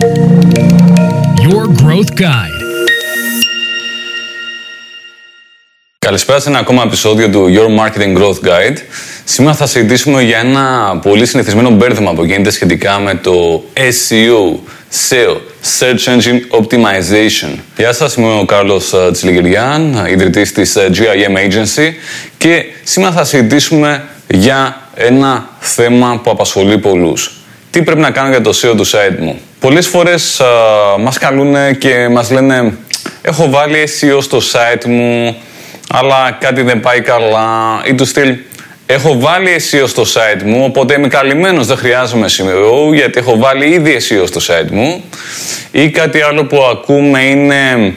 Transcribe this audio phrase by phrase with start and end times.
[0.00, 2.60] Your Growth Guide.
[5.98, 8.76] Καλησπέρα σε ένα ακόμα επεισόδιο του Your Marketing Growth Guide.
[9.24, 14.58] Σήμερα θα συζητήσουμε για ένα πολύ συνηθισμένο μπέρδεμα που γίνεται σχετικά με το SEO,
[15.08, 15.36] SEO,
[15.78, 17.58] Search Engine Optimization.
[17.76, 21.92] Γεια σας, είμαι ο Κάρλος ε, Τσιλιγυριάν, ιδρυτής της ε, GIM Agency
[22.38, 27.32] και σήμερα θα συζητήσουμε για ένα θέμα που απασχολεί πολλούς.
[27.70, 31.18] Τι πρέπει να κάνω για το SEO του site μου; Πολλές φορές α, ε, μας
[31.18, 32.78] καλούν και μας λένε
[33.22, 35.36] έχω βάλει SEO στο site μου,
[35.90, 38.36] αλλά κάτι δεν πάει καλά ή του στυλ
[38.86, 43.68] έχω βάλει SEO στο site μου, οπότε είμαι καλυμμένος, δεν χρειάζομαι SEO γιατί έχω βάλει
[43.68, 45.04] ήδη SEO στο site μου
[45.70, 47.94] ή κάτι άλλο που ακούμε είναι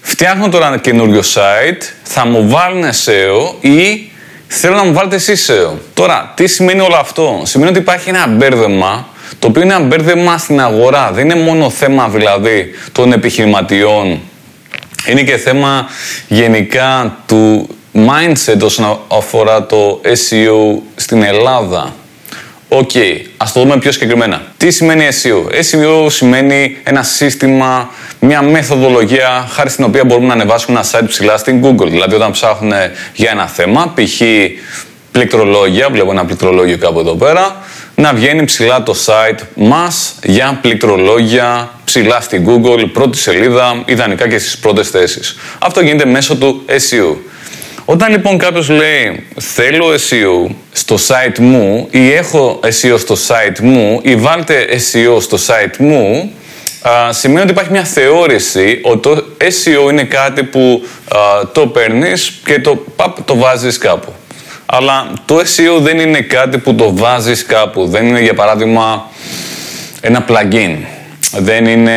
[0.00, 4.10] φτιάχνω τώρα ένα καινούριο site, θα μου βάλουν SEO ή
[4.46, 5.78] θέλω να μου βάλετε εσείς SEO.
[5.94, 10.38] Τώρα, τι σημαίνει όλο αυτό; Σημαίνει ότι υπάρχει ένα μπέρδεμα το οποίο είναι ένα μπέρδεμα
[10.38, 11.10] στην αγορά.
[11.12, 14.20] Δεν είναι μόνο θέμα δηλαδή των επιχειρηματιών
[15.06, 15.86] είναι και θέμα
[16.28, 21.94] γενικά του mindset όσον αφορά το SEO στην Ελλάδα.
[22.68, 24.42] Ok, okay, ας το δούμε πιο συγκεκριμένα.
[24.56, 25.54] Τι σημαίνει SEO?
[25.54, 31.36] SEO σημαίνει ένα σύστημα, μια μεθοδολογία χάρη στην οποία μπορούμε να ανεβάσουμε ένα site ψηλά
[31.36, 31.88] στην Google.
[31.88, 32.72] Δηλαδή όταν ψάχνουν
[33.14, 34.20] για ένα θέμα, π.χ.
[35.12, 37.56] πληκτρολόγια, βλέπω ένα πληκτρολόγιο κάπου εδώ πέρα,
[38.00, 44.38] να βγαίνει ψηλά το site μας για πληκτρολόγια ψηλά στην Google, πρώτη σελίδα, ιδανικά και
[44.38, 45.36] στις πρώτες θέσεις.
[45.58, 47.16] Αυτό γίνεται μέσω του SEO.
[47.84, 54.00] Όταν λοιπόν κάποιος λέει θέλω SEO στο site μου ή έχω SEO στο site μου
[54.02, 56.32] ή βάλτε SEO στο site μου,
[56.82, 60.82] α, σημαίνει ότι υπάρχει μια θεώρηση ότι το SEO είναι κάτι που
[61.52, 64.12] το παίρνεις και το, παπ, το βάζεις κάπου.
[64.72, 67.86] Αλλά το SEO δεν είναι κάτι που το βάζεις κάπου.
[67.86, 69.10] Δεν είναι για παράδειγμα
[70.00, 70.76] ένα plugin.
[71.38, 71.92] Δεν είναι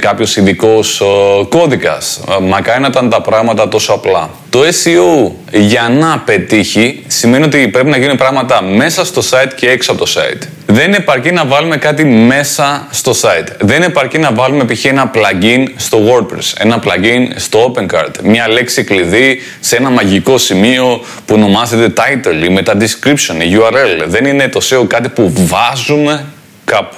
[0.00, 1.02] κάποιος ειδικός
[1.48, 2.20] κώδικας.
[2.42, 4.30] Μακάρι να ήταν τα πράγματα τόσο απλά.
[4.50, 9.68] Το SEO για να πετύχει σημαίνει ότι πρέπει να γίνουν πράγματα μέσα στο site και
[9.68, 10.42] έξω από το site.
[10.66, 13.48] Δεν επαρκεί να βάλουμε κάτι μέσα στο site.
[13.60, 14.84] Δεν επαρκεί να βάλουμε π.χ.
[14.84, 21.00] ένα plugin στο WordPress, ένα plugin στο OpenCart, μια λέξη κλειδί σε ένα μαγικό σημείο
[21.26, 24.04] που ονομάζεται title ή με τα description, η URL.
[24.06, 26.24] Δεν είναι το SEO κάτι που βάζουμε
[26.64, 26.96] κάπου.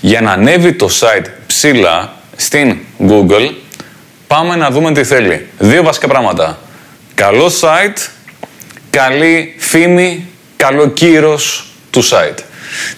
[0.00, 2.76] Για να ανέβει το site ψηλά στην
[3.08, 3.50] Google,
[4.26, 5.46] πάμε να δούμε τι θέλει.
[5.58, 6.58] Δύο βασικά πράγματα.
[7.14, 8.08] Καλό site,
[8.90, 10.26] καλή φήμη,
[10.56, 12.38] καλό κύρος του site.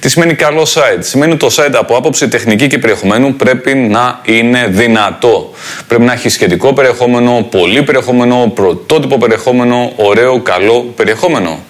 [0.01, 4.21] Τι σημαίνει καλό site; Σημαίνει ότι το site από άποψη τεχνική και περιεχομένου πρέπει να
[4.25, 5.53] είναι δυνατό.
[5.89, 11.65] Πρέπει να έχει σχετικό περιεχόμενο, πολύ περιεχόμενο, πρωτότυπο περιεχόμενο, ωραίο, καλό περιεχόμενο.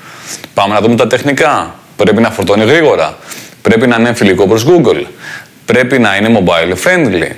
[0.54, 1.74] Πάμε να δούμε τα τεχνικά.
[1.96, 3.16] Πρέπει να φορτώνει γρήγορα.
[3.62, 5.04] Πρέπει να είναι φιλικό προς Google.
[5.64, 7.30] Πρέπει να είναι mobile friendly.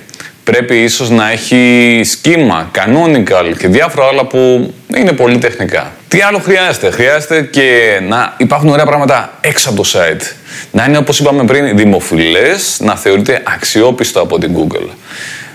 [0.44, 5.92] Πρέπει ίσως να έχει σχήμα, canonical και διάφορα άλλα που είναι πολύ τεχνικά.
[6.08, 10.34] Τι άλλο χρειάζεται; Χρειάζεται και να υπάρχουν ωραία πράγματα έξω από το site.
[10.70, 14.88] Να είναι όπως είπαμε πριν δημοφιλές, να θεωρείται αξιόπιστο από την Google.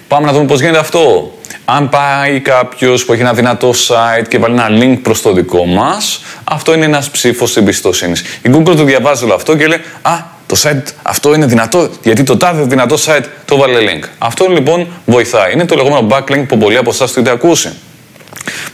[0.07, 1.33] Πάμε να δούμε πώς γίνεται αυτό.
[1.65, 5.65] Αν πάει κάποιος που έχει ένα δυνατό site και βάλει ένα link προς το δικό
[5.65, 8.19] μας, αυτό είναι ένας ψήφος εμπιστοσύνης.
[8.21, 10.11] Η Google το διαβάζει όλο αυτό και λέει Α,
[10.47, 14.03] το site αυτό είναι δυνατό, γιατί το τάδε δυνατό site το βάλε link.
[14.17, 15.53] Αυτό λοιπόν βοηθάει.
[15.53, 17.73] Είναι το λεγόμενο backlink που πολλοί από εσάς το έχετε ακούσει.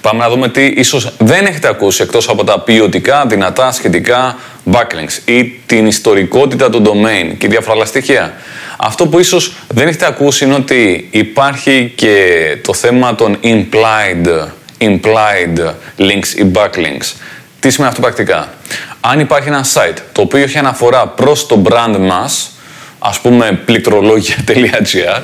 [0.02, 4.38] Πάμε να δούμε τι ίσως δεν έχετε ακούσει εκτός από τα ποιοτικά, δυνατά, σχετικά
[4.72, 8.34] backlinks ή την ιστορικότητα του domain και διάφορα άλλα στοιχεία.
[8.78, 12.18] Αυτό που ίσως δεν έχετε ακούσει είναι ότι υπάρχει και
[12.64, 17.14] το θέμα των implied, implied links ή backlinks.
[17.60, 18.54] Τι σημαίνει αυτό πρακτικά;
[19.01, 22.51] Αν υπάρχει ένα site το οποίο έχει αναφορά προς το brand μας,
[23.00, 25.22] ας πούμε πληκτρολόγια.gr,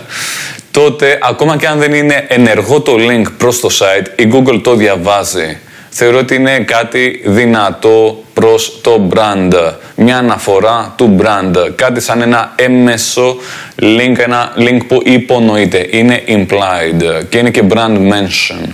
[0.71, 4.75] τότε ακόμα και αν δεν είναι ενεργό το link προς το site, η Google το
[4.75, 5.57] διαβάζει.
[5.89, 9.73] Θεωρώ ότι είναι κάτι δυνατό προς το brand.
[9.95, 11.71] Μια αναφορά του brand.
[11.75, 13.37] Κάτι σαν ένα έμεσο
[13.79, 15.87] link, ένα link που υπονοείται.
[15.89, 18.69] Είναι implied και είναι και brand mention.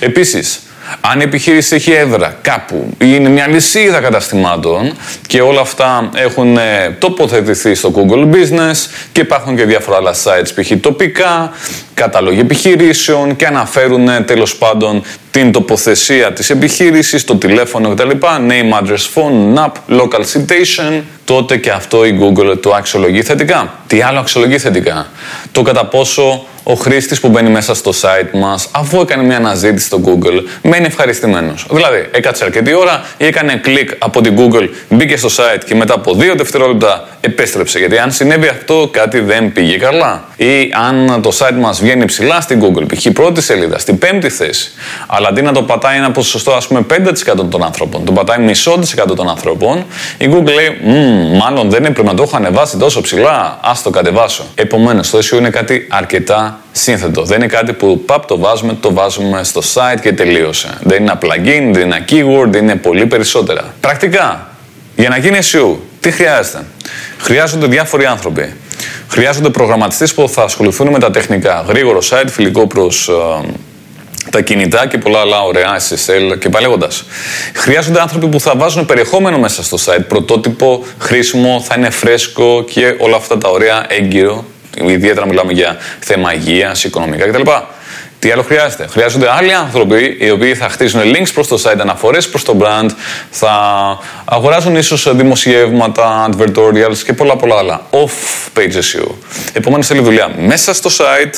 [0.00, 0.65] Επίσης,
[1.00, 4.96] αν η επιχείρηση έχει έδρα κάπου ή είναι μια λυσίδα καταστημάτων
[5.26, 10.48] και όλα αυτά έχουν ε, τοποθετηθεί στο Google Business και υπάρχουν και διάφορα άλλα sites
[10.54, 10.72] π.χ.
[10.80, 11.52] τοπικά,
[11.96, 18.10] κατάλογοι επιχειρήσεων και αναφέρουν ε, τέλος πάντων την τοποθεσία της επιχείρησης, το τηλέφωνο κτλ.
[18.20, 21.02] Name, address, phone, NAP, local citation.
[21.24, 23.74] Τότε και αυτό η Google το αξιολογεί θετικά.
[23.86, 25.06] Τι άλλο αξιολογεί θετικά;
[25.52, 29.86] Το κατά πόσο ο χρήστης που μπαίνει μέσα στο site μας, αφού έκανε μια αναζήτηση
[29.86, 31.66] στο Google, μένει ευχαριστημένος.
[31.70, 35.94] Δηλαδή, έκατσε αρκετή ώρα ή έκανε κλικ από την Google, μπήκε στο site και μετά
[35.94, 37.78] από δύο δευτερόλεπτα επέστρεψε.
[37.78, 40.24] Γιατί αν συνέβη αυτό, κάτι δεν πήγε καλά.
[40.36, 43.06] Ή αν το site μας βγαίνει ψηλά στην Google, π.χ.
[43.12, 44.70] πρώτη σελίδα, στην πέμπτη θέση,
[45.06, 48.78] αλλά αντί να το πατάει ένα ποσοστό, ας πούμε 5% των ανθρώπων, το πατάει μισό
[48.80, 49.84] της εκατό των ανθρώπων,
[50.18, 50.78] η Google λέει,
[51.38, 54.44] μάλλον δεν έπρεπε να το έχω ανεβάσει τόσο ψηλά, ας το κατεβάσω.
[54.54, 57.22] Επομένως, το SEO είναι κάτι αρκετά σύνθετο.
[57.22, 60.78] Δεν είναι κάτι που παπ το βάζουμε, το βάζουμε στο site και τελείωσε.
[60.80, 63.74] Δεν είναι ένα plugin, δεν είναι ένα keyword, είναι πολύ περισσότερα.
[63.80, 64.50] Πρακτικά,
[64.96, 66.64] για να γίνει SEO, τι χρειάζεται;
[67.18, 68.54] Χρειάζονται διάφοροι άνθρωποι.
[69.08, 71.64] Χρειάζονται προγραμματιστές που θα ασχοληθούν με τα τεχνικά.
[71.68, 73.12] Γρήγορο site, φιλικό προς ε,
[74.30, 76.88] τα κινητά και πολλά άλλα ωραία SSL και παλαιώντα.
[77.54, 82.94] Χρειάζονται άνθρωποι που θα βάζουν περιεχόμενο μέσα στο site, πρωτότυπο, χρήσιμο, θα είναι φρέσκο και
[82.98, 84.44] όλα αυτά τα ωραία έγκυρο.
[84.84, 87.50] Ιδιαίτερα μιλάμε για θέμα υγείας, οικονομικά κτλ.
[88.26, 92.28] Τι άλλο χρειάζεται; Χρειάζονται άλλοι άνθρωποι οι οποίοι θα χτίσουν links προς το site, αναφορές
[92.28, 92.88] προς το brand,
[93.30, 93.50] θα
[94.24, 97.86] αγοράζουν ίσως δημοσιεύματα, advertorials και πολλά πολλά άλλα.
[97.90, 99.10] Off-page SEO.
[99.52, 101.34] Επομένως θέλει δουλειά μέσα στο site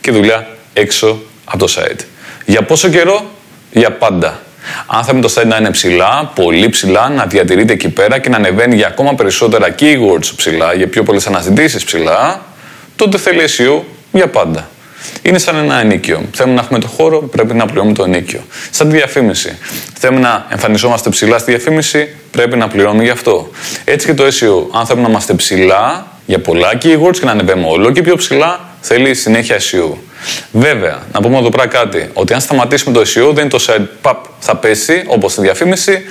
[0.00, 2.00] και δουλειά έξω από το site.
[2.44, 3.30] Για πόσο καιρό;
[3.70, 4.40] Για πάντα.
[4.86, 8.36] Αν θέλουμε το site να είναι ψηλά, πολύ ψηλά, να διατηρείται εκεί πέρα και να
[8.36, 12.42] ανεβαίνει για ακόμα περισσότερα keywords ψηλά, για πιο πολλές αναζητήσεις ψηλά,
[12.96, 13.80] τότε θέλει SEO
[14.12, 14.68] για πάντα.
[15.22, 16.22] Είναι σαν ένα ενίκιο.
[16.32, 18.40] Θέλουμε να έχουμε το χώρο, πρέπει να πληρώνουμε το ενίκιο.
[18.70, 19.58] Σαν τη διαφήμιση.
[19.98, 23.50] Θέλουμε να εμφανιζόμαστε ψηλά στη διαφήμιση, πρέπει να πληρώνουμε γι' αυτό.
[23.84, 24.78] Έτσι και το SEO.
[24.78, 28.60] Αν θέλουμε να είμαστε ψηλά για πολλά keywords και να ανεβαίνουμε όλο και πιο ψηλά,
[28.80, 29.96] θέλει συνέχεια SEO.
[30.52, 33.86] Βέβαια, να πούμε εδώ πέρα κάτι, ότι αν σταματήσουμε το SEO, δεν είναι το site,
[34.00, 36.02] παπ, θα πέσει, όπως στη διαφήμιση,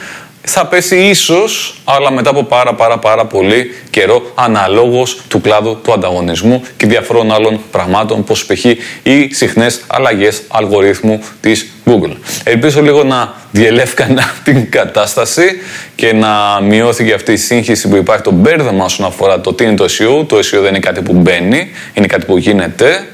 [0.50, 5.94] θα πέσει ίσως, αλλά μετά από πάρα πάρα πάρα πολύ καιρό, αναλόγως του κλάδου του
[5.94, 8.66] ανταγωνισμού και διαφορών άλλων πραγμάτων, όπως π.χ.
[9.04, 12.16] οι συχνές αλλαγές αλγορίθμου της Google.
[12.44, 15.62] Ελπίζω λίγο να διελεύκανα την κατάσταση
[15.96, 19.76] και να μειώθηκε αυτή η σύγχυση που υπάρχει, το μπέρδεμα όσον αφορά το τι είναι
[19.76, 20.28] το SEO.
[20.28, 23.08] Το SEO δεν είναι κάτι που μπαίνει, είναι κάτι που γίνεται.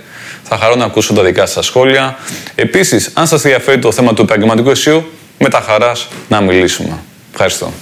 [0.44, 2.18] Θα χαρώ να ακούσω τα δικά σας σχόλια.
[2.56, 5.02] Επίσης, αν σας ενδιαφέρει το θέμα του επαγγελματικού SEO,
[5.40, 7.00] με τα χαράς να μιλήσουμε.
[7.34, 7.74] Ευχαριστώ.